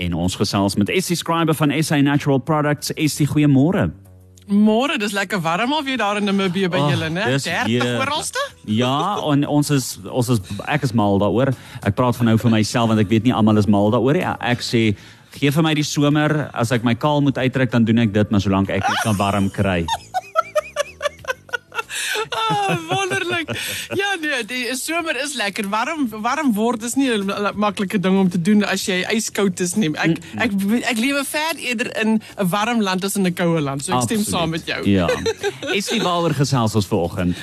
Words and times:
En 0.00 0.14
ons 0.16 0.36
gesels 0.40 0.76
met 0.80 0.88
Essie 0.88 1.16
Scriber 1.18 1.54
van 1.54 1.72
SA 1.84 1.98
Natural 2.00 2.38
Products. 2.40 2.92
Essie, 2.96 3.26
goeiemôre. 3.28 3.90
Môre, 4.50 4.96
dis 4.98 5.12
lekker 5.14 5.38
warm 5.44 5.72
al 5.76 5.84
weer 5.86 6.00
daar 6.00 6.18
in 6.18 6.24
Namibië 6.26 6.66
by 6.72 6.78
Ag, 6.80 6.88
julle, 6.90 7.10
né? 7.14 7.26
dis 7.30 7.44
30 7.46 7.68
heerlik. 7.68 8.00
oralste? 8.02 8.40
Ja, 8.66 9.20
en 9.30 9.44
ons 9.46 9.70
is 9.70 9.92
ons 10.10 10.28
is 10.34 10.40
ek 10.66 10.82
is 10.88 10.94
mal 10.96 11.20
daaroor. 11.22 11.52
Ek 11.86 11.94
praat 11.94 12.18
van 12.18 12.32
nou 12.32 12.34
vir 12.40 12.50
myself 12.56 12.90
want 12.90 12.98
ek 12.98 13.12
weet 13.12 13.28
nie 13.28 13.34
almal 13.36 13.60
is 13.62 13.68
mal 13.70 13.92
daaroor 13.94 14.18
nie. 14.18 14.24
Ek 14.26 14.64
sê 14.64 14.96
gee 15.36 15.52
vir 15.54 15.62
my 15.62 15.74
die 15.78 15.86
somer 15.86 16.48
as 16.58 16.72
ek 16.74 16.82
my 16.82 16.96
kaal 16.98 17.22
moet 17.22 17.38
uittrek 17.38 17.70
dan 17.70 17.86
doen 17.86 18.02
ek 18.02 18.10
dit, 18.16 18.30
maar 18.32 18.42
solank 18.42 18.72
ek 18.74 18.82
kan 19.04 19.16
warm 19.20 19.50
kry. 19.54 19.84
Ah, 22.50 22.74
wonderlik. 22.88 22.99
Ja, 24.00 24.14
nee, 24.20 24.44
die 24.44 24.76
somer 24.76 25.16
is 25.24 25.34
lekker. 25.34 25.68
Warm 25.68 26.08
warm 26.22 26.52
word 26.54 26.82
is 26.82 26.94
nie 26.94 27.10
'n 27.10 27.30
maklike 27.54 27.98
ding 28.00 28.18
om 28.18 28.28
te 28.30 28.40
doen 28.40 28.64
as 28.64 28.86
jy 28.86 29.04
yskoud 29.14 29.60
is 29.60 29.74
nie. 29.76 29.90
Ek 29.94 30.18
ek 30.36 30.52
ek 30.92 30.98
lewe 30.98 31.24
ver 31.24 31.54
eerder 31.58 31.90
in 32.00 32.20
'n 32.38 32.48
warm 32.50 32.80
land 32.82 33.04
as 33.04 33.16
in 33.16 33.26
'n 33.26 33.34
koue 33.34 33.60
land. 33.60 33.84
So 33.84 33.92
ek 33.96 34.02
stem 34.02 34.18
Absoluut. 34.18 34.40
saam 34.40 34.50
met 34.50 34.66
jou. 34.66 34.82
Ja. 34.88 35.08
Essie, 35.76 36.02
waaroor 36.02 36.34
gesels 36.34 36.74
ons 36.74 36.86
vanoggend? 36.86 37.36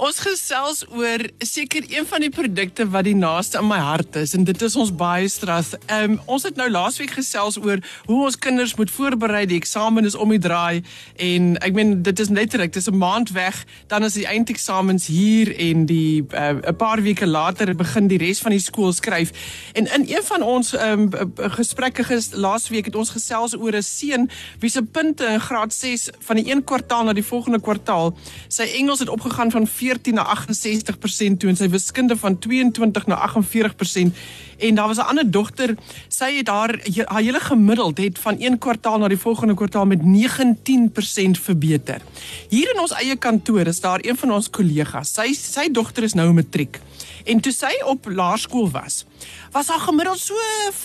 Ons 0.00 0.16
gesels 0.24 0.78
oor 0.96 1.20
seker 1.44 1.84
een 1.92 2.06
van 2.08 2.22
die 2.24 2.30
produkte 2.32 2.86
wat 2.88 3.04
die 3.04 3.16
naaste 3.16 3.58
in 3.60 3.66
my 3.68 3.76
hart 3.84 4.14
is 4.16 4.30
en 4.32 4.46
dit 4.48 4.62
is 4.64 4.76
ons 4.80 4.88
baie 4.96 5.26
stras. 5.28 5.74
Ehm 5.92 6.14
um, 6.14 6.20
ons 6.24 6.46
het 6.46 6.56
nou 6.56 6.70
laasweek 6.72 7.10
gesels 7.18 7.58
oor 7.60 7.82
hoe 8.06 8.20
ons 8.24 8.38
kinders 8.40 8.72
moet 8.78 8.90
voorberei. 8.90 9.42
Die 9.50 9.58
eksamen 9.60 10.08
is 10.08 10.16
om 10.16 10.32
die 10.32 10.40
draai 10.40 10.80
en 11.20 11.50
ek 11.60 11.76
meen 11.76 11.92
dit 12.06 12.22
is 12.24 12.32
letterlik, 12.32 12.72
dit 12.72 12.80
is 12.80 12.88
'n 12.88 12.96
maand 12.96 13.32
weg, 13.36 13.58
dan 13.92 14.04
is 14.04 14.16
die 14.16 14.24
eindeksamens 14.24 15.06
hier 15.06 15.52
en 15.68 15.84
die 15.86 16.24
eh, 16.30 16.48
'n 16.48 16.62
uh, 16.64 16.72
paar 16.72 17.02
weke 17.02 17.26
later 17.26 17.74
begin 17.76 18.08
die 18.08 18.18
res 18.18 18.40
van 18.40 18.56
die 18.56 18.64
skool 18.64 18.92
skryf. 18.92 19.30
En 19.74 19.84
in 19.84 20.08
een 20.08 20.24
van 20.24 20.42
ons 20.42 20.72
ehm 20.72 21.12
um, 21.12 21.32
gesprekke 21.36 22.04
ges, 22.04 22.30
laasweek 22.32 22.84
het 22.84 22.96
ons 22.96 23.10
gesels 23.10 23.56
oor 23.56 23.76
'n 23.76 23.82
seun 23.82 24.30
wie 24.60 24.70
se 24.70 24.82
punte 24.82 25.26
in 25.26 25.40
graad 25.40 25.74
6 25.74 26.08
van 26.18 26.36
die 26.36 26.50
een 26.50 26.64
kwartaal 26.64 27.04
na 27.04 27.12
die 27.12 27.28
volgende 27.32 27.60
kwartaal, 27.60 28.16
sy 28.48 28.62
Engels 28.62 28.98
het 28.98 29.08
opgegaan 29.08 29.50
van 29.50 29.66
14 29.90 30.14
na 30.14 30.24
68% 30.26 31.40
toe 31.40 31.50
en 31.50 31.58
sy 31.58 31.68
wiskunde 31.72 32.16
van 32.20 32.38
22 32.38 33.08
na 33.10 33.18
48% 33.26 34.22
en 34.60 34.74
daar 34.74 34.90
was 34.92 34.98
'n 34.98 35.10
ander 35.10 35.30
dogter 35.30 35.74
sy 36.08 36.36
het 36.36 36.48
haar 36.48 36.78
haar 37.06 37.22
hele 37.22 37.40
gemiddeld 37.40 37.98
het 37.98 38.18
van 38.18 38.36
een 38.38 38.58
kwartaal 38.58 38.98
na 38.98 39.08
die 39.08 39.18
volgende 39.18 39.54
kwartaal 39.54 39.86
met 39.86 40.02
19% 40.02 41.38
verbeter. 41.38 42.00
Hier 42.48 42.70
in 42.74 42.80
ons 42.80 42.92
eie 42.92 43.16
kantoor 43.16 43.66
is 43.66 43.80
daar 43.80 44.00
een 44.02 44.16
van 44.16 44.32
ons 44.32 44.50
kollegas. 44.50 45.12
Sy 45.14 45.32
sy 45.34 45.70
dogter 45.70 46.02
is 46.02 46.14
nou 46.14 46.32
matriek. 46.32 46.80
En 47.24 47.40
toe 47.40 47.52
sy 47.52 47.72
op 47.84 48.06
laerskool 48.06 48.70
was, 48.70 49.04
was 49.52 49.68
haar 49.68 49.80
gemiddeld 49.80 50.18
so 50.18 50.34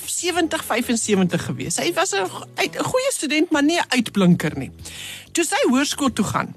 70 0.05 0.63
75 0.63 1.45
gewees. 1.45 1.75
Sy 1.75 1.93
was 1.93 2.13
'n 2.13 2.27
goeie 2.77 3.11
student, 3.11 3.51
maar 3.51 3.63
nie 3.63 3.77
'n 3.77 3.85
uitblinker 3.89 4.57
nie. 4.57 4.71
Toe 5.31 5.43
sy 5.43 5.69
hoërskool 5.69 6.13
toe 6.13 6.25
gaan, 6.25 6.55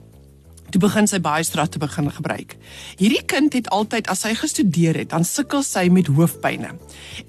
Toe 0.71 0.81
begin 0.81 1.07
sy 1.09 1.21
baie 1.25 1.45
straat 1.47 1.73
te 1.73 1.81
begin 1.81 2.11
gebruik. 2.13 2.57
Hierdie 3.01 3.25
kind 3.31 3.55
het 3.57 3.71
altyd 3.73 4.09
as 4.13 4.27
sy 4.27 4.35
gestudeer 4.37 4.99
het, 5.01 5.11
dan 5.15 5.25
sukkel 5.25 5.63
sy 5.65 5.87
met 5.93 6.11
hoofpynne. 6.13 6.75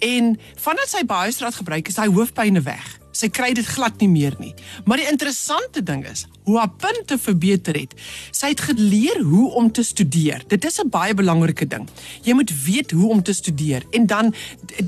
En 0.04 0.34
vandat 0.60 0.92
sy 0.92 1.06
baie 1.08 1.32
straat 1.32 1.56
gebruik, 1.62 1.88
is 1.88 2.00
hy 2.02 2.10
hoofpynne 2.12 2.64
weg. 2.68 2.98
Sy 3.16 3.30
kry 3.34 3.54
dit 3.58 3.66
glad 3.66 3.98
nie 4.04 4.10
meer 4.12 4.36
nie. 4.40 4.52
Maar 4.86 5.02
die 5.02 5.08
interessante 5.10 5.82
ding 5.84 6.04
is 6.08 6.26
hoe 6.46 6.60
haar 6.60 6.72
punte 6.82 7.18
verbeter 7.20 7.78
het. 7.80 7.96
Sy 8.36 8.52
het 8.54 8.62
geleer 8.70 9.22
hoe 9.26 9.48
om 9.60 9.72
te 9.72 9.84
studeer. 9.84 10.44
Dit 10.48 10.66
is 10.66 10.80
'n 10.80 10.90
baie 10.90 11.14
belangrike 11.14 11.68
ding. 11.68 11.88
Jy 12.24 12.34
moet 12.34 12.52
weet 12.66 12.92
hoe 12.92 13.10
om 13.10 13.24
te 13.24 13.34
studeer 13.34 13.84
en 13.92 14.06
dan 14.06 14.34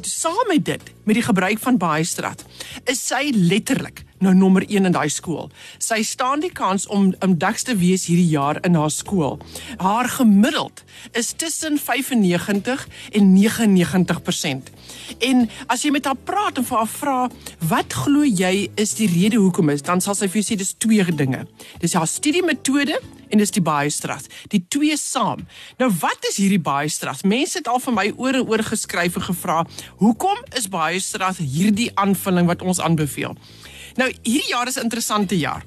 saam 0.01 0.47
met 0.47 0.65
dit, 0.65 0.81
met 1.03 1.15
die 1.15 1.23
gebruik 1.23 1.59
van 1.59 1.77
baie 1.77 2.03
straat, 2.03 2.45
is 2.85 3.07
sy 3.07 3.31
letterlik 3.33 4.05
nou 4.21 4.33
nommer 4.37 4.65
1 4.67 4.85
in 4.85 4.95
daai 4.95 5.09
skool. 5.09 5.49
Sy 5.81 6.01
staan 6.07 6.43
die 6.43 6.51
kans 6.53 6.87
om 6.87 7.11
om 7.25 7.37
deks 7.41 7.65
te 7.67 7.75
wees 7.77 8.05
hierdie 8.09 8.29
jaar 8.29 8.59
in 8.65 8.77
haar 8.77 8.91
skool. 8.93 9.39
Haar 9.81 10.09
gemiddeld 10.09 10.83
is 11.17 11.31
tussen 11.31 11.79
95 11.81 12.87
en 13.11 13.33
99%. 13.33 14.71
En 15.19 15.49
as 15.67 15.83
jy 15.83 15.91
met 15.91 16.05
haar 16.05 16.19
praat 16.29 16.57
en 16.61 16.65
vir 16.65 16.77
haar 16.77 16.93
vra, 16.97 17.29
"Wat 17.59 17.93
glo 17.93 18.23
jy 18.23 18.69
is 18.75 18.93
die 18.93 19.07
rede 19.07 19.37
hoekom 19.37 19.69
is?" 19.69 19.81
dan 19.81 20.01
sal 20.01 20.15
sy 20.15 20.27
vir 20.27 20.41
jou 20.41 20.53
sê 20.53 20.57
dis 20.57 20.73
twee 20.77 21.03
dinge. 21.15 21.47
Dis 21.79 21.93
haar 21.93 22.07
studiemetode 22.07 22.99
en 23.29 23.37
dis 23.37 23.51
die 23.51 23.63
baie 23.63 23.89
stras. 23.89 24.27
Die 24.51 24.61
twee 24.67 24.97
saam. 24.97 25.47
Nou 25.79 25.89
wat 26.01 26.27
is 26.29 26.37
hierdie 26.41 26.61
baie 26.61 26.89
stras? 26.89 27.23
Mense 27.23 27.57
het 27.61 27.67
al 27.71 27.79
vir 27.79 27.93
my 27.93 28.07
oor 28.17 28.33
en 28.41 28.47
oor 28.47 28.63
geskryf 28.63 29.15
en 29.15 29.21
gevra, 29.21 29.65
"Hoekom 29.97 30.37
is 30.57 30.67
baie 30.67 30.99
stras 30.99 31.37
hierdie 31.37 31.91
aanvulling 31.95 32.47
wat 32.47 32.61
ons 32.61 32.79
aanbeveel?" 32.79 33.35
Nou 33.95 34.13
hierdie 34.21 34.49
jaar 34.49 34.67
is 34.67 34.77
'n 34.77 34.83
interessante 34.83 35.37
jaar. 35.37 35.63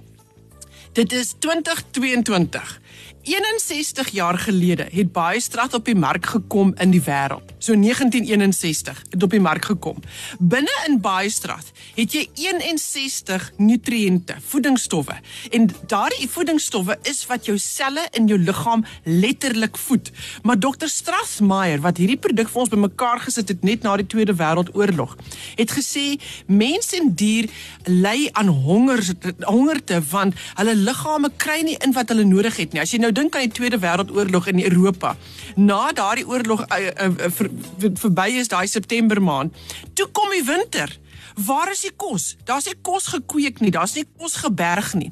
Dit 0.93 1.13
is 1.13 1.35
2022. 1.39 2.81
61 3.25 4.09
jaar 4.13 4.39
gelede 4.39 4.87
het 4.93 5.13
baie 5.13 5.41
strat 5.41 5.75
op 5.75 5.85
die 5.89 5.97
mark 5.97 6.27
gekom 6.27 6.75
in 6.83 6.91
die 6.93 7.01
wêreld. 7.01 7.55
So 7.59 7.73
1961 7.73 9.03
het 9.11 9.23
op 9.23 9.31
die 9.33 9.41
mark 9.41 9.65
gekom. 9.65 10.03
Binne 10.39 10.75
in 10.89 11.01
baie 11.01 11.31
strat 11.33 11.71
het 11.95 12.13
jy 12.13 12.27
61 12.35 13.51
nutriënte, 13.57 14.37
voedingsstowwe. 14.49 15.17
En 15.57 15.71
daardie 15.89 16.29
voedingsstowwe 16.29 16.99
is 17.09 17.23
wat 17.31 17.49
jou 17.49 17.57
selle 17.59 18.05
in 18.13 18.29
jou 18.29 18.39
liggaam 18.39 18.85
letterlik 19.05 19.79
voed. 19.79 20.11
Maar 20.43 20.59
Dr. 20.59 20.91
Strassmayer 20.93 21.81
wat 21.81 21.97
hierdie 22.03 22.21
produk 22.21 22.53
vir 22.53 22.65
ons 22.67 22.73
bymekaar 22.73 23.25
gesit 23.25 23.49
het 23.49 23.65
net 23.65 23.87
na 23.87 23.97
die 23.97 24.07
Tweede 24.07 24.37
Wêreldoorlog, 24.37 25.17
het 25.57 25.73
gesê 25.73 26.05
mens 26.47 26.93
en 26.93 27.15
dier 27.17 27.49
ly 27.89 28.29
aan 28.33 28.53
honger 28.53 29.01
hongerte 29.47 30.03
want 30.11 30.37
hulle 30.59 30.75
liggame 30.77 31.31
kry 31.41 31.63
nie 31.65 31.77
in 31.85 31.95
wat 31.97 32.13
hulle 32.13 32.27
nodig 32.29 32.61
het 32.61 32.75
nie. 32.75 32.83
As 32.85 32.93
jy 32.93 33.01
nou 33.01 33.14
dink 33.15 33.35
aan 33.35 33.47
die 33.47 33.55
Tweede 33.57 33.79
Wêreldoorlog 33.79 34.51
in 34.53 34.63
Europa, 34.65 35.17
na 35.57 35.93
daardie 35.93 36.27
oorlog 36.29 36.65
uh, 36.67 36.83
uh, 36.85 37.31
ver, 37.39 37.51
ver, 37.79 37.91
verby 38.03 38.29
is 38.41 38.51
daai 38.53 38.67
September 38.67 39.23
maand, 39.23 39.55
toe 39.95 40.09
kom 40.13 40.31
die 40.35 40.45
winter. 40.47 40.93
Waar 41.35 41.71
is 41.71 41.81
die 41.83 41.91
kos? 41.97 42.37
Daar's 42.47 42.69
nie 42.69 42.77
kos 42.87 43.09
gekweek 43.11 43.59
nie, 43.59 43.73
daar's 43.75 43.97
nie 43.99 44.05
kos 44.21 44.37
geberg 44.39 44.93
nie. 44.95 45.09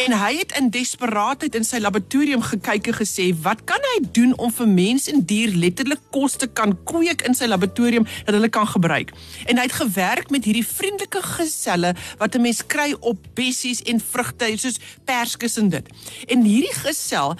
En 0.00 0.14
hy 0.16 0.30
het 0.38 0.54
in 0.56 0.70
desperaatheid 0.72 1.58
in 1.58 1.66
sy 1.66 1.80
laboratorium 1.82 2.40
gekyk 2.40 2.88
en 2.88 2.96
gesê, 2.96 3.26
"Wat 3.42 3.64
kan 3.64 3.80
hy 3.92 4.06
doen 4.12 4.32
om 4.38 4.52
vir 4.52 4.68
mens 4.68 5.08
en 5.08 5.20
dier 5.20 5.52
letterlik 5.52 6.00
kos 6.10 6.36
te 6.36 6.46
kan 6.46 6.72
kweek 6.84 7.22
in 7.22 7.34
sy 7.34 7.44
laboratorium 7.44 8.06
dat 8.24 8.34
hulle 8.34 8.48
kan 8.48 8.66
gebruik?" 8.66 9.12
En 9.46 9.56
hy 9.56 9.62
het 9.62 9.72
gewerk 9.72 10.30
met 10.30 10.44
hierdie 10.44 10.66
vriendelike 10.66 11.22
geselle 11.22 11.94
wat 12.18 12.34
'n 12.34 12.40
mens 12.40 12.66
kry 12.66 12.96
op 13.00 13.18
bessies 13.34 13.82
en 13.82 14.00
vrugte 14.00 14.56
soos 14.56 14.78
perskes 15.04 15.56
en 15.58 15.68
dit. 15.68 15.86
En 16.28 16.42
hierdie 16.42 16.74
gesel 16.74 17.36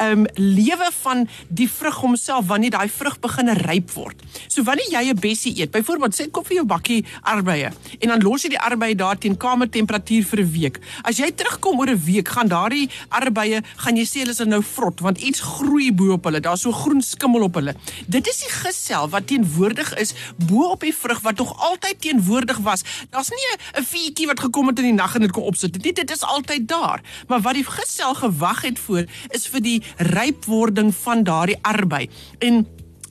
um, 0.00 0.26
lewe 0.34 0.90
van 1.00 1.28
die 1.48 1.70
vrug 1.70 1.94
homself 1.94 2.46
wanneer 2.46 2.70
daai 2.70 2.88
vrug 2.88 3.20
begin 3.20 3.48
ryp 3.48 3.90
word. 3.90 4.22
So 4.48 4.62
wanneer 4.62 4.90
jy 4.90 5.10
'n 5.10 5.20
bessie 5.20 5.56
eet, 5.60 5.70
byvoorbeeld 5.70 6.20
sê 6.20 6.30
koop 6.30 6.46
vir 6.46 6.56
jou 6.56 6.66
bakkie 6.66 7.04
arbeie 7.22 7.67
en 8.00 8.08
dan 8.08 8.22
los 8.22 8.42
jy 8.42 8.48
die 8.48 8.60
arbeie 8.60 8.94
daar 8.94 9.18
teen 9.18 9.36
kamertemperatuur 9.36 10.24
vir 10.24 10.40
'n 10.40 10.50
week. 10.52 10.78
As 11.02 11.16
jy 11.18 11.30
terugkom 11.30 11.78
oor 11.78 11.88
'n 11.90 12.00
week, 12.04 12.28
gaan 12.28 12.48
daardie 12.48 12.88
arbeie 13.08 13.62
gaan 13.76 13.96
jy 13.96 14.04
sê 14.04 14.18
hulle 14.20 14.30
is 14.30 14.38
nou 14.38 14.62
vrot 14.62 15.00
want 15.00 15.18
iets 15.18 15.40
groei 15.40 15.92
bo 15.92 16.12
op 16.12 16.24
hulle. 16.24 16.40
Daar's 16.40 16.60
so 16.62 16.72
groen 16.72 17.02
skimmel 17.02 17.42
op 17.42 17.54
hulle. 17.54 17.74
Dit 18.06 18.26
is 18.28 18.38
die 18.38 18.50
gesel 18.52 19.08
wat 19.08 19.26
teenwoordig 19.26 19.94
is 19.98 20.14
bo 20.36 20.70
op 20.70 20.80
die 20.80 20.94
vrug 20.94 21.20
wat 21.20 21.36
nog 21.38 21.52
altyd 21.60 22.00
teenwoordig 22.00 22.58
was. 22.58 22.82
Daar's 23.10 23.30
nie 23.30 23.46
'n- 23.76 23.84
vuurtjie 23.84 24.26
wat 24.26 24.40
gekom 24.40 24.66
het 24.68 24.78
in 24.78 24.84
die 24.84 24.92
nag 24.92 25.14
en 25.14 25.20
dit 25.20 25.32
kon 25.32 25.42
opsit 25.44 25.82
nie. 25.82 25.92
Dit 25.92 26.10
is 26.10 26.22
altyd 26.22 26.68
daar. 26.68 27.00
Maar 27.28 27.40
wat 27.40 27.54
die 27.54 27.64
gesel 27.64 28.14
gewag 28.14 28.62
het 28.62 28.78
voor 28.78 29.04
is 29.30 29.46
vir 29.46 29.60
die 29.60 29.82
rypwording 29.96 30.94
van 30.94 31.24
daardie 31.24 31.58
arbei. 31.62 32.08
En 32.38 32.66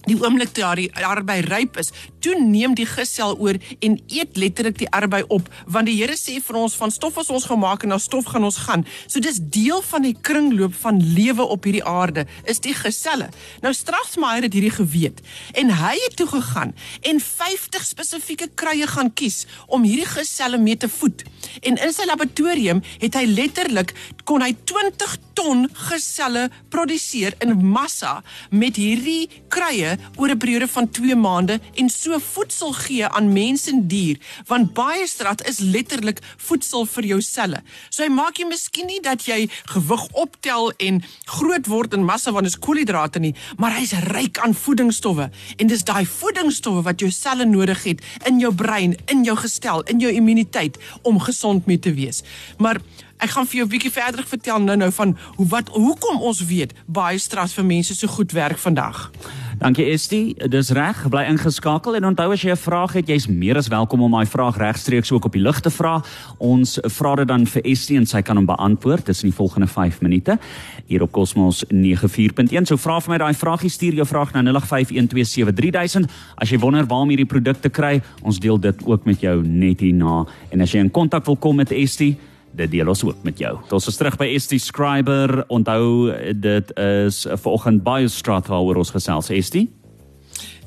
die 0.07 0.15
oomblik 0.23 0.53
toe 0.53 0.63
daardie 0.63 0.89
arbei 0.95 1.41
ryp 1.41 1.77
is, 1.77 1.89
toe 2.27 2.35
neem 2.43 2.75
die 2.75 2.87
gesel 2.87 3.37
oor 3.39 3.57
en 3.79 3.97
eet 4.11 4.37
letterlik 4.39 4.77
die 4.81 4.89
arbei 4.95 5.23
op, 5.33 5.47
want 5.65 5.87
die 5.87 5.95
Here 5.97 6.17
sê 6.19 6.37
vir 6.43 6.59
ons 6.59 6.75
van 6.77 6.91
stof 6.93 7.17
is 7.21 7.31
ons 7.33 7.47
gemaak 7.47 7.85
en 7.85 7.93
na 7.93 7.99
stof 8.01 8.27
gaan 8.33 8.45
ons 8.47 8.59
gaan. 8.67 8.83
So 9.07 9.23
dis 9.23 9.39
deel 9.39 9.81
van 9.87 10.03
die 10.05 10.15
kringloop 10.27 10.75
van 10.83 10.99
lewe 11.01 11.45
op 11.47 11.67
hierdie 11.67 11.85
aarde 11.87 12.25
is 12.49 12.59
die 12.63 12.75
geselle. 12.77 13.29
Nou 13.63 13.71
Strassmayer 13.75 14.47
het 14.47 14.57
hierdie 14.57 14.73
geweet 14.75 15.23
en 15.57 15.71
hy 15.79 15.95
het 16.03 16.17
toe 16.19 16.27
gegaan 16.33 16.75
en 17.07 17.21
50 17.23 17.87
spesifieke 17.87 18.49
kruie 18.59 18.87
gaan 18.91 19.13
kies 19.13 19.45
om 19.67 19.87
hierdie 19.87 20.09
geselle 20.09 20.59
mee 20.61 20.77
te 20.77 20.91
voed. 20.91 21.23
En 21.63 21.79
in 21.79 21.95
sy 21.95 22.05
laboratorium 22.09 22.83
het 22.99 23.15
hy 23.17 23.25
letterlik 23.31 23.95
kon 24.27 24.43
hy 24.43 24.51
20 24.67 25.15
ton 25.37 25.67
geselle 25.87 26.47
produseer 26.73 27.35
in 27.45 27.55
massa 27.61 28.17
met 28.49 28.77
hierdie 28.79 29.29
kruie 29.53 29.95
oor 30.17 30.29
'n 30.33 30.41
periode 30.41 30.67
van 30.67 30.89
2 30.89 31.15
maande 31.15 31.59
en 31.75 31.89
so 31.89 32.16
nuwe 32.17 32.33
voedsel 32.33 32.73
gee 32.73 33.05
aan 33.05 33.33
mens 33.33 33.67
en 33.67 33.87
dier, 33.87 34.17
want 34.47 34.73
Baiestrad 34.73 35.43
is 35.47 35.59
letterlik 35.59 36.19
voedsel 36.37 36.85
vir 36.85 37.05
jou 37.05 37.21
selle. 37.21 37.61
So 37.89 38.03
hy 38.03 38.09
maak 38.09 38.39
jy 38.39 38.47
miskien 38.49 38.87
nie 38.87 38.99
dat 39.01 39.27
jy 39.27 39.47
gewig 39.73 40.05
optel 40.17 40.71
en 40.79 41.01
groot 41.25 41.67
word 41.67 41.93
in 41.93 42.05
massa 42.05 42.31
dit 42.31 42.49
is 42.49 42.57
koolhidrate 42.57 43.19
nie, 43.19 43.35
maar 43.57 43.75
hy's 43.77 43.93
ryk 44.09 44.39
aan 44.39 44.53
voedingsstowwe 44.53 45.29
en 45.57 45.67
dis 45.67 45.83
daai 45.83 46.05
voedingsstowwe 46.05 46.83
wat 46.83 47.01
jou 47.01 47.11
selle 47.11 47.45
nodig 47.45 47.83
het 47.83 48.01
in 48.25 48.39
jou 48.39 48.53
brein, 48.53 48.95
in 49.11 49.23
jou 49.23 49.35
gestel, 49.37 49.83
in 49.87 49.99
jou 49.99 50.11
immuniteit 50.11 50.77
om 51.03 51.19
gesond 51.19 51.67
mee 51.67 51.79
te 51.79 51.93
wees. 51.93 52.23
Maar 52.57 52.81
Ek 53.17 53.31
gaan 53.33 53.47
vir 53.49 53.55
jou 53.57 53.65
'n 53.65 53.69
bietjie 53.69 53.91
verder 53.91 54.23
vertel 54.23 54.59
nou-nou 54.61 54.91
van 54.91 55.17
hoe 55.35 55.47
wat 55.47 55.69
hoekom 55.69 56.21
ons 56.21 56.45
weet 56.45 56.73
baie 56.85 57.17
stras 57.17 57.53
vir 57.53 57.65
mense 57.65 57.95
so 57.95 58.07
goed 58.07 58.31
werk 58.31 58.57
vandag. 58.57 59.11
Dankie 59.57 59.85
Estie, 59.89 60.35
dis 60.49 60.69
reg, 60.69 61.09
bly 61.09 61.23
ingeskakel 61.25 61.95
en 61.95 62.05
onthou 62.05 62.31
as 62.31 62.41
jy 62.41 62.51
'n 62.51 62.55
vraag 62.55 62.93
het, 62.93 63.07
jy's 63.07 63.27
meer 63.27 63.57
as 63.57 63.67
welkom 63.67 64.01
om 64.01 64.11
daai 64.11 64.25
vraag 64.25 64.57
regstreeks 64.57 65.11
ook 65.11 65.25
op 65.25 65.31
die 65.31 65.41
lug 65.41 65.59
te 65.59 65.69
vra. 65.69 66.03
Ons 66.37 66.79
vra 66.83 67.15
dit 67.15 67.27
dan 67.27 67.45
vir 67.45 67.61
Estie 67.65 67.97
en 67.97 68.05
sy 68.05 68.21
kan 68.21 68.35
hom 68.35 68.45
beantwoord 68.45 69.05
tussen 69.05 69.29
die 69.29 69.35
volgende 69.35 69.67
5 69.67 70.01
minute 70.01 70.37
hier 70.85 71.01
op 71.01 71.11
Cosmos 71.11 71.65
94.1. 71.69 72.65
So 72.65 72.77
vra 72.77 72.99
vir 73.01 73.11
my 73.11 73.17
daai 73.17 73.33
vraagie, 73.33 73.69
stuur 73.69 73.93
jou 73.93 74.05
vraag 74.05 74.33
na 74.33 74.41
0851273000. 74.43 76.05
As 76.35 76.49
jy 76.49 76.59
wonder 76.59 76.85
waar 76.85 76.99
om 76.99 77.09
hierdie 77.09 77.25
produkte 77.25 77.69
kry, 77.69 78.01
ons 78.21 78.39
deel 78.39 78.59
dit 78.59 78.85
ook 78.85 79.05
met 79.05 79.19
jou 79.19 79.43
net 79.43 79.79
hierna. 79.79 80.25
En 80.49 80.61
as 80.61 80.71
jy 80.71 80.79
in 80.79 80.91
kontak 80.91 81.25
wil 81.25 81.35
kom 81.35 81.55
met 81.55 81.71
Estie, 81.71 82.17
dit 82.57 82.71
deel 82.71 82.89
ons 82.89 83.03
ook 83.05 83.23
met 83.27 83.39
jou. 83.39 83.53
Ons 83.73 83.87
is 83.87 83.97
terug 83.99 84.17
by 84.19 84.29
ST 84.39 84.59
Scriber. 84.61 85.43
Onthou 85.53 86.11
dit 86.33 86.73
is 86.77 87.23
vanoggend 87.43 87.83
baie 87.85 88.09
straat 88.11 88.49
waaroor 88.51 88.81
ons 88.83 88.93
gesels 88.95 89.31
ST. 89.31 89.67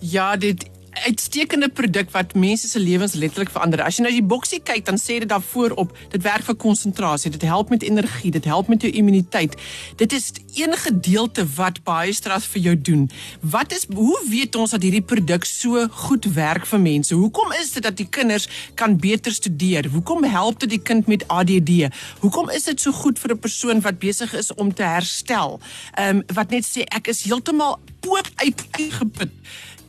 Ja, 0.00 0.36
dit 0.36 0.64
uitstekende 0.90 1.68
produk 1.68 2.10
wat 2.10 2.34
mense 2.34 2.68
se 2.68 2.80
lewens 2.80 3.14
letterlik 3.14 3.50
verander. 3.50 3.82
As 3.84 3.98
jy 3.98 4.04
nou 4.04 4.12
die 4.14 4.24
boksie 4.26 4.60
kyk, 4.64 4.84
dan 4.88 4.98
sê 4.98 5.18
dit 5.22 5.28
daarvoor 5.30 5.74
op, 5.80 5.94
dit 6.12 6.22
werk 6.22 6.44
vir 6.46 6.56
konsentrasie, 6.60 7.30
dit 7.30 7.46
help 7.46 7.70
met 7.70 7.84
energie, 7.86 8.32
dit 8.34 8.44
help 8.44 8.68
met 8.68 8.82
jou 8.82 8.92
immuniteit. 8.92 9.56
Dit 10.00 10.12
is 10.16 10.30
een 10.58 10.74
gedeelte 10.76 11.46
wat 11.56 11.82
baie 11.86 12.12
stras 12.16 12.48
vir 12.50 12.64
jou 12.68 12.76
doen. 12.90 13.06
Wat 13.40 13.72
is 13.72 13.86
hoe 13.94 14.18
weet 14.28 14.56
ons 14.56 14.74
dat 14.74 14.82
hierdie 14.82 15.04
produk 15.04 15.46
so 15.48 15.86
goed 16.06 16.26
werk 16.34 16.66
vir 16.66 16.82
mense? 16.82 17.14
Hoekom 17.14 17.54
is 17.60 17.72
dit 17.76 17.86
dat 17.86 17.96
die 17.96 18.08
kinders 18.08 18.48
kan 18.74 18.98
beter 18.98 19.32
studeer? 19.32 19.90
Hoekom 19.94 20.24
help 20.24 20.60
dit 20.64 20.74
die 20.76 20.82
kind 20.82 21.06
met 21.06 21.26
ADD? 21.28 21.90
Hoekom 22.24 22.50
is 22.50 22.66
dit 22.68 22.80
so 22.80 22.92
goed 22.92 23.18
vir 23.18 23.34
'n 23.34 23.38
persoon 23.38 23.80
wat 23.80 23.98
besig 23.98 24.34
is 24.34 24.54
om 24.54 24.74
te 24.74 24.82
herstel? 24.82 25.60
Ehm 25.94 26.16
um, 26.16 26.22
wat 26.34 26.50
net 26.50 26.64
sê 26.64 26.82
ek 26.88 27.08
is 27.08 27.22
heeltemal 27.22 27.78
poop 28.00 28.28
uit 28.34 28.64
uitgeput 28.70 29.30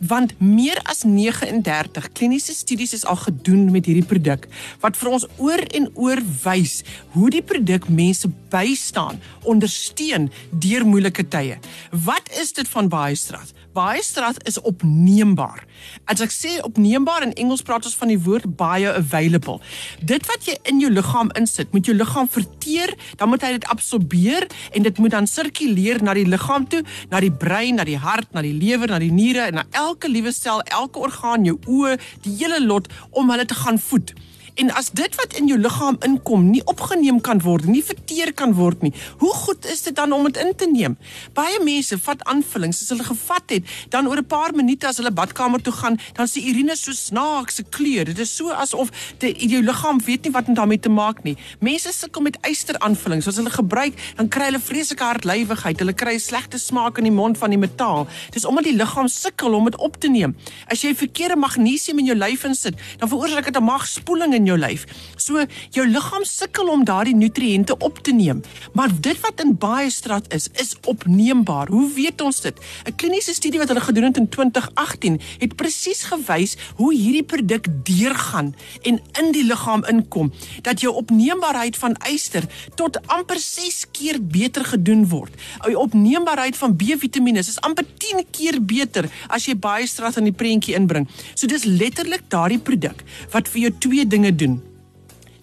want 0.08 0.34
meer 0.40 0.80
as 0.90 1.04
39 1.06 2.12
kliniese 2.18 2.54
studies 2.54 2.94
is 2.94 3.06
al 3.06 3.20
gedoen 3.22 3.70
met 3.72 3.86
hierdie 3.86 4.06
produk 4.06 4.48
wat 4.82 4.98
vir 4.98 5.12
ons 5.14 5.28
oor 5.38 5.62
en 5.78 5.90
oor 5.94 6.22
wys 6.44 6.82
hoe 7.14 7.30
die 7.34 7.44
produk 7.46 7.88
mense 7.90 8.30
bystaan, 8.52 9.22
ondersteun 9.48 10.30
deur 10.52 10.86
moeilike 10.88 11.28
tye. 11.32 11.58
Wat 11.92 12.32
is 12.42 12.54
dit 12.58 12.68
van 12.68 12.90
Baiestrad? 12.92 13.54
Baiestrad 13.74 14.44
is 14.48 14.60
opneembaar. 14.62 15.64
As 16.06 16.22
ek 16.24 16.34
sê 16.34 16.58
opneembaar 16.66 17.24
in 17.24 17.34
Engels 17.40 17.64
praat 17.64 17.86
ons 17.88 17.96
van 17.96 18.12
die 18.12 18.20
woord 18.20 18.50
bioavailable. 18.60 19.60
Dit 20.04 20.28
wat 20.28 20.48
jy 20.48 20.58
in 20.72 20.82
jou 20.84 20.92
liggaam 20.92 21.32
insit, 21.40 21.72
moet 21.72 21.88
jou 21.88 21.96
liggaam 21.96 22.28
verteer, 22.32 22.92
dan 23.22 23.32
moet 23.32 23.46
hy 23.46 23.54
dit 23.56 23.70
absorbeer 23.72 24.48
en 24.76 24.88
dit 24.88 25.00
moet 25.00 25.16
dan 25.16 25.30
sirkuleer 25.30 26.02
na 26.04 26.16
die 26.18 26.28
liggaam 26.28 26.68
toe, 26.68 26.84
na 27.14 27.24
die 27.24 27.32
brein, 27.32 27.80
na 27.80 27.88
die 27.88 28.00
hart, 28.02 28.34
na 28.36 28.44
die 28.44 28.56
lewer, 28.58 28.92
na 28.92 29.00
die 29.00 29.14
niere 29.14 29.48
en 29.48 29.62
na 29.62 29.68
elke 29.72 30.12
liewe 30.12 30.34
sel, 30.36 30.64
elke 30.68 31.00
orgaan, 31.00 31.48
jou 31.48 31.58
oë, 31.68 31.96
die 32.26 32.36
hele 32.42 32.60
lot 32.66 32.92
om 33.12 33.32
hulle 33.32 33.48
te 33.48 33.58
gaan 33.64 33.80
voed. 33.80 34.16
En 34.56 34.72
as 34.76 34.92
dit 34.92 35.16
wat 35.16 35.34
in 35.40 35.48
jou 35.48 35.60
liggaam 35.60 35.98
inkom 36.06 36.50
nie 36.50 36.62
opgeneem 36.66 37.22
kan 37.22 37.42
word 37.42 37.66
nie, 37.66 37.84
verteer 37.84 38.34
kan 38.34 38.54
word 38.54 38.82
nie, 38.82 38.94
hoe 39.18 39.34
goed 39.34 39.66
is 39.66 39.82
dit 39.82 39.96
dan 39.96 40.12
om 40.12 40.24
dit 40.28 40.38
in 40.44 40.56
te 40.56 40.68
neem? 40.70 40.98
Baie 41.34 41.60
mense 41.64 41.98
vat 41.98 42.24
aanvullings 42.24 42.82
as 42.84 42.90
hulle 42.90 43.06
gevat 43.08 43.56
het, 43.56 43.64
dan 43.90 44.08
oor 44.08 44.18
'n 44.18 44.26
paar 44.26 44.56
minute 44.56 44.88
as 44.88 44.98
hulle 44.98 45.12
badkamer 45.12 45.62
toe 45.62 45.74
gaan, 45.74 46.00
dan 46.14 46.28
sien 46.28 46.48
urine 46.50 46.76
so 46.76 46.92
snaakse 46.92 47.64
kleur. 47.70 48.06
Dit 48.06 48.20
is 48.20 48.36
so 48.36 48.50
asof 48.50 48.90
die 49.20 49.34
jou 49.48 49.62
liggaam 49.64 50.00
weet 50.06 50.24
nie 50.24 50.32
wat 50.32 50.48
om 50.48 50.54
daarmee 50.54 50.80
te 50.80 50.90
maak 50.90 51.24
nie. 51.24 51.38
Mense 51.60 51.92
sukkel 51.94 52.22
met 52.22 52.38
yster 52.48 52.80
aanvullings. 52.80 53.28
As 53.28 53.36
hulle 53.36 53.50
gebruik, 53.50 53.94
dan 54.16 54.28
kry 54.28 54.46
hulle 54.50 54.60
vreeslike 54.60 55.04
hartlywigheid. 55.04 55.80
Hulle 55.80 55.94
kry 55.94 56.18
slegte 56.18 56.60
smaak 56.60 56.98
in 56.98 57.04
die 57.04 57.12
mond 57.12 57.38
van 57.38 57.50
die 57.50 57.60
metaal. 57.60 58.08
Dis 58.32 58.46
omdat 58.46 58.64
die 58.64 58.76
liggaam 58.76 59.08
sukkel 59.08 59.54
om 59.54 59.66
dit 59.66 59.78
op 59.78 60.00
te 60.00 60.10
neem. 60.10 60.36
As 60.68 60.82
jy 60.82 60.96
verkeerde 60.96 61.36
magnesium 61.36 62.00
in 62.00 62.06
jou 62.06 62.18
lyf 62.18 62.44
insit, 62.44 62.76
dan 62.98 63.10
veroorsaak 63.10 63.46
dit 63.46 63.58
'n 63.58 63.64
magspoeling 63.64 64.34
in 64.42 64.50
jou 64.50 64.58
lyf. 64.60 64.86
So 65.22 65.46
jou 65.76 65.86
liggaam 65.88 66.26
sukkel 66.28 66.70
om 66.74 66.86
daardie 66.88 67.16
nutriënte 67.16 67.78
op 67.78 68.02
te 68.06 68.14
neem. 68.16 68.42
Maar 68.74 68.94
dit 69.00 69.20
wat 69.22 69.42
in 69.44 69.56
baie 69.62 69.90
straat 69.94 70.28
is, 70.34 70.50
is 70.62 70.76
opneembaar. 70.90 71.70
Hoe 71.70 71.88
weet 71.94 72.22
ons 72.22 72.42
dit? 72.42 72.58
'n 72.86 72.96
Kliniese 72.96 73.34
studie 73.34 73.60
wat 73.60 73.68
hulle 73.68 73.82
gedoen 73.82 74.10
het 74.10 74.18
in 74.18 74.30
2018 74.30 75.20
het 75.40 75.56
presies 75.56 76.04
gewys 76.04 76.58
hoe 76.76 76.94
hierdie 76.94 77.24
produk 77.24 77.68
deurgaan 77.86 78.56
en 78.82 79.00
in 79.20 79.32
die 79.32 79.44
liggaam 79.44 79.84
inkom 79.86 80.32
dat 80.62 80.82
jou 80.82 80.94
opneembaarheid 80.96 81.78
van 81.78 81.96
yster 82.10 82.44
tot 82.76 83.00
amper 83.08 83.40
6 83.40 83.86
keer 83.92 84.18
beter 84.22 84.66
gedoen 84.66 85.08
word. 85.08 85.34
Die 85.66 85.78
opneembaarheid 85.78 86.58
van 86.58 86.76
B-vitamiene 86.76 87.40
is 87.40 87.60
amper 87.60 87.86
10 87.98 88.26
keer 88.32 88.62
beter 88.62 89.10
as 89.28 89.46
jy 89.46 89.56
baie 89.56 89.88
straat 89.88 90.18
in 90.18 90.30
die 90.30 90.36
prentjie 90.36 90.76
inbring. 90.76 91.08
So 91.36 91.48
dis 91.48 91.64
letterlik 91.64 92.28
daardie 92.30 92.60
produk 92.60 93.04
wat 93.32 93.50
vir 93.52 93.62
jou 93.62 93.74
twee 93.80 94.06
dinge 94.08 94.31
doen. 94.36 94.60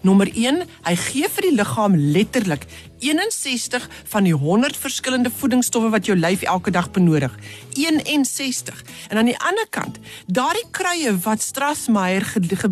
Nommer 0.01 0.29
1, 0.31 0.63
hy 0.87 0.95
gee 0.95 1.27
vir 1.27 1.47
die 1.49 1.55
liggaam 1.57 1.95
letterlik 1.95 2.65
61 2.99 3.89
van 4.11 4.23
die 4.23 4.33
100 4.33 4.77
verskillende 4.77 5.31
voedingsstowwe 5.31 5.89
wat 5.89 6.05
jou 6.05 6.17
lyf 6.17 6.41
elke 6.41 6.71
dag 6.71 6.91
benodig. 6.91 7.35
61. 7.73 8.83
En 9.09 9.17
aan 9.17 9.29
die 9.29 9.37
ander 9.39 9.67
kant, 9.69 9.99
daardie 10.27 10.65
kruie 10.71 11.13
wat 11.23 11.41
Strassmeyer 11.41 12.25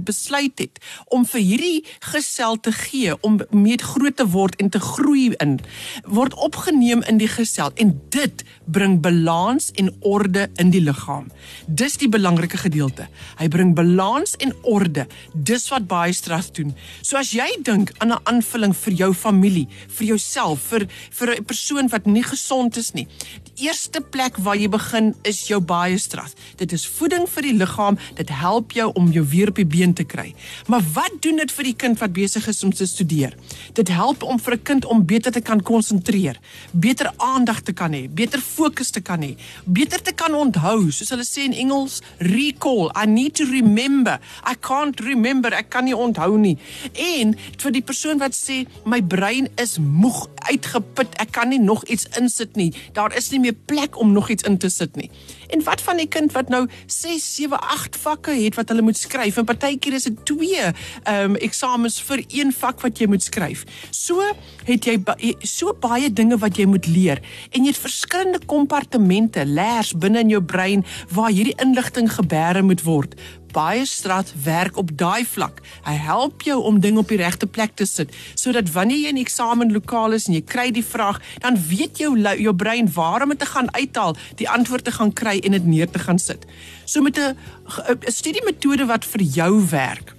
besluit 0.03 0.59
het 0.59 0.79
om 1.13 1.25
vir 1.25 1.41
hierdie 1.41 1.85
gesel 2.11 2.59
te 2.59 2.71
gee 2.71 3.15
om 3.21 3.39
mee 3.51 3.77
groot 3.81 4.15
te 4.17 4.27
word 4.27 4.55
en 4.61 4.69
te 4.69 4.79
groei 4.79 5.31
in, 5.43 5.57
word 6.03 6.33
opgeneem 6.33 7.03
in 7.07 7.19
die 7.21 7.29
gesel 7.31 7.71
en 7.75 7.95
dit 8.13 8.43
bring 8.65 8.99
balans 9.01 9.71
en 9.79 9.91
orde 10.01 10.47
in 10.61 10.71
die 10.73 10.81
liggaam. 10.83 11.29
Dis 11.67 11.97
die 12.01 12.09
belangrike 12.11 12.59
gedeelte. 12.59 13.07
Hy 13.39 13.47
bring 13.53 13.73
balans 13.75 14.35
en 14.43 14.53
orde. 14.63 15.07
Dis 15.33 15.67
wat 15.71 15.87
baie 15.87 16.13
Strass 16.13 16.51
doen. 16.51 16.73
So 17.01 17.17
as 17.17 17.31
jy 17.35 17.47
dink 17.63 17.91
aan 17.99 18.11
'n 18.11 18.23
aanvulling 18.23 18.75
vir 18.75 18.93
jou 18.93 19.13
familie, 19.13 19.67
vir 19.87 20.07
jou 20.07 20.16
jouself 20.17 20.67
vir 20.71 20.87
vir 21.19 21.35
'n 21.37 21.45
persoon 21.45 21.87
wat 21.89 22.05
nie 22.05 22.23
gesond 22.23 22.77
is 22.77 22.93
nie. 22.93 23.07
Die 23.55 23.67
eerste 23.67 24.01
plek 24.01 24.37
waar 24.37 24.55
jy 24.55 24.69
begin 24.69 25.15
is 25.23 25.47
jou 25.47 25.59
baie 25.59 25.97
stras. 25.97 26.33
Dit 26.57 26.71
is 26.71 26.85
voeding 26.85 27.27
vir 27.29 27.43
die 27.43 27.53
liggaam. 27.53 27.97
Dit 28.15 28.29
help 28.29 28.71
jou 28.71 28.91
om 28.93 29.11
jou 29.11 29.25
weer 29.25 29.49
op 29.49 29.55
die 29.55 29.65
been 29.65 29.93
te 29.93 30.03
kry. 30.03 30.35
Maar 30.67 30.83
wat 30.93 31.11
doen 31.21 31.37
dit 31.37 31.51
vir 31.51 31.63
die 31.63 31.75
kind 31.75 31.99
wat 31.99 32.13
besig 32.13 32.47
is 32.47 32.63
om 32.63 32.73
te 32.73 32.85
studeer? 32.85 33.33
Dit 33.73 33.87
help 33.87 34.23
om 34.23 34.39
vir 34.39 34.53
'n 34.53 34.63
kind 34.63 34.85
om 34.85 35.05
beter 35.05 35.31
te 35.31 35.41
kan 35.41 35.61
konsentreer, 35.61 36.39
beter 36.71 37.11
aandag 37.17 37.61
te 37.61 37.73
kan 37.73 37.93
hê, 37.93 38.09
beter 38.09 38.39
fokus 38.39 38.89
te 38.91 39.01
kan 39.01 39.21
hê, 39.21 39.35
beter 39.65 40.01
te 40.01 40.11
kan 40.11 40.33
onthou, 40.33 40.91
soos 40.91 41.09
hulle 41.09 41.25
sê 41.25 41.43
in 41.43 41.53
Engels, 41.53 42.01
recall. 42.19 42.91
I 42.95 43.05
need 43.05 43.35
to 43.35 43.45
remember. 43.45 44.19
I 44.45 44.55
can't 44.59 44.99
remember. 44.99 45.53
Ek 45.53 45.69
kan 45.69 45.83
nie 45.83 45.95
onthou 45.95 46.37
nie. 46.37 46.57
En 46.93 47.35
vir 47.57 47.71
die 47.71 47.81
persoon 47.81 48.17
wat 48.17 48.35
sê 48.35 48.65
my 48.85 49.01
brein 49.01 49.49
is 49.57 49.77
moe 49.77 50.06
moeg, 50.07 50.27
uitgeput. 50.47 51.15
Ek 51.21 51.33
kan 51.35 51.51
nie 51.51 51.59
nog 51.61 51.83
iets 51.91 52.07
insit 52.19 52.55
nie. 52.59 52.71
Daar 52.95 53.15
is 53.17 53.29
nie 53.33 53.41
meer 53.43 53.55
plek 53.67 53.99
om 53.99 54.13
nog 54.15 54.29
iets 54.31 54.47
in 54.47 54.57
te 54.61 54.69
sit 54.71 54.95
nie. 54.95 55.09
En 55.53 55.63
wat 55.67 55.81
van 55.83 55.99
die 55.99 56.07
kind 56.11 56.33
wat 56.35 56.51
nou 56.51 56.65
6, 56.85 57.23
7, 57.35 57.59
8 57.59 57.99
vakke 58.03 58.35
het 58.35 58.57
wat 58.59 58.71
hulle 58.71 58.85
moet 58.85 58.99
skryf 58.99 59.39
en 59.39 59.47
partykeer 59.47 59.97
is 59.99 60.07
dit 60.09 60.19
2 60.31 60.63
ehm 60.63 60.73
um, 61.07 61.35
eksamens 61.47 61.99
vir 62.07 62.23
een 62.27 62.51
vak 62.55 62.81
wat 62.83 62.99
jy 62.99 63.07
moet 63.11 63.23
skryf. 63.23 63.63
So 63.95 64.23
het 64.67 64.87
jy 64.87 64.97
so 65.47 65.73
baie 65.73 66.11
dinge 66.13 66.37
wat 66.41 66.59
jy 66.59 66.67
moet 66.67 66.87
leer 66.87 67.21
en 67.51 67.63
jy 67.63 67.71
het 67.71 67.81
verskillende 67.81 68.41
kompartemente, 68.45 69.45
leers 69.45 69.93
binne 69.95 70.23
in 70.25 70.35
jou 70.35 70.43
brein 70.43 70.85
waar 71.15 71.31
hierdie 71.31 71.57
inligting 71.63 72.09
gebeere 72.11 72.63
moet 72.63 72.83
word 72.87 73.15
baie 73.51 73.85
straat 73.85 74.33
werk 74.43 74.77
op 74.77 74.91
daai 74.97 75.25
vlak. 75.25 75.61
Hy 75.85 75.93
help 75.93 76.41
jou 76.41 76.59
om 76.63 76.79
dinge 76.79 76.99
op 76.99 77.11
die 77.11 77.21
regte 77.21 77.47
plek 77.47 77.75
te 77.75 77.85
sit 77.85 78.13
sodat 78.35 78.71
wanneer 78.71 78.97
jy 78.97 79.13
in 79.13 79.19
die 79.19 79.25
eksamenlokaal 79.25 80.17
is 80.17 80.27
en 80.27 80.37
jy 80.37 80.43
kry 80.45 80.67
die 80.71 80.85
vraag, 80.85 81.21
dan 81.43 81.57
weet 81.69 82.01
jou 82.01 82.13
jou 82.17 82.53
brein 82.55 82.89
waar 82.93 83.23
om 83.23 83.33
dit 83.33 83.39
te 83.39 83.49
gaan 83.49 83.71
uithaal, 83.73 84.15
die 84.35 84.49
antwoord 84.49 84.83
te 84.83 84.91
gaan 84.91 85.13
kry 85.13 85.39
en 85.43 85.51
dit 85.57 85.65
neer 85.65 85.89
te 85.89 85.99
gaan 85.99 86.19
sit. 86.19 86.45
So 86.85 87.01
met 87.01 87.17
'n 87.17 87.35
studiemetode 88.11 88.85
wat 88.85 89.05
vir 89.05 89.21
jou 89.21 89.67
werk 89.69 90.16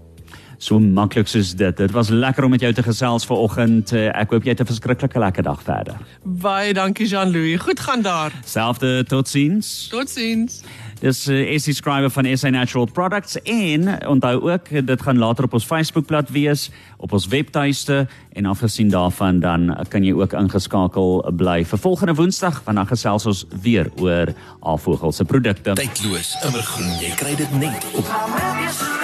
So 0.61 0.77
maklik 0.79 1.25
soos 1.27 1.55
dit. 1.57 1.77
Dit 1.77 1.91
was 1.91 2.11
lekker 2.13 2.45
om 2.45 2.53
met 2.53 2.61
jou 2.61 2.69
te 2.73 2.83
gesels 2.85 3.25
vanoggend. 3.25 3.95
Ek 3.97 4.29
hoop 4.29 4.45
jy 4.45 4.53
het 4.53 4.61
'n 4.61 4.69
verskriklike 4.69 5.19
lekker 5.19 5.43
dag 5.43 5.61
verder. 5.63 5.97
Baie 6.23 6.73
dankie 6.73 7.07
Jean-Louis. 7.07 7.59
Goed 7.59 7.79
gaan 7.79 8.01
daar. 8.01 8.31
Selfde 8.45 9.03
totsiens. 9.03 9.87
Totsiens. 9.89 10.61
Dis 11.01 11.27
uh, 11.27 11.53
is 11.53 11.63
die 11.65 11.73
skrywer 11.73 12.11
van 12.13 12.37
SA 12.37 12.49
Natural 12.49 12.85
Products 12.85 13.41
en 13.41 13.89
onthou 14.05 14.51
ook 14.51 14.69
dit 14.85 15.01
gaan 15.01 15.17
later 15.17 15.43
op 15.43 15.53
ons 15.53 15.65
Facebookblad 15.65 16.29
wees, 16.29 16.69
op 16.97 17.11
ons 17.11 17.27
webtuiste 17.27 18.07
en 18.33 18.45
afgesien 18.45 18.89
daarvan 18.89 19.39
dan 19.39 19.77
kan 19.89 20.03
jy 20.03 20.13
ook 20.13 20.33
ingeskakel 20.37 21.25
bly 21.33 21.65
vir 21.65 21.79
volgende 21.79 22.13
Woensdag 22.13 22.61
want 22.63 22.77
dan 22.77 22.87
gesels 22.87 23.25
ons 23.25 23.45
weer 23.61 23.89
oor 23.97 24.33
Avogel 24.61 25.11
se 25.11 25.25
produkte. 25.25 25.73
Tydloos, 25.73 26.37
immergroen, 26.45 26.97
jy 27.01 27.15
kry 27.17 27.35
dit 27.35 27.57
net 27.57 27.85
op 27.97 29.00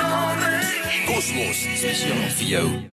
Kosmos 1.07 1.63
spesiaal 1.79 2.29
vir 2.35 2.47
jou. 2.51 2.87